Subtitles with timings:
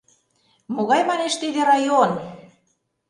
[0.75, 2.11] —Могай, манеш, тиде район.